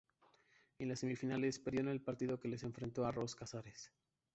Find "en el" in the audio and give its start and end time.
1.81-2.01